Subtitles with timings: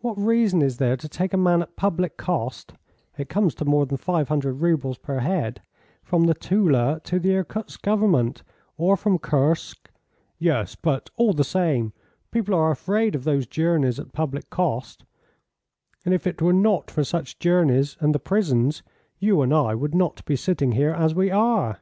[0.00, 2.74] What reason is there to take a man at public cost
[3.16, 5.62] (it comes to more than 500 roubles per head)
[6.02, 8.42] from the Toula to the Irkoatsk government,
[8.76, 9.88] or from Koursk"
[10.48, 11.94] "Yes, but all the same,
[12.30, 15.06] people are afraid of those journeys at public cost,
[16.04, 18.82] and if it were not for such journeys and the prisons,
[19.18, 21.80] you and I would not be sitting here as we are."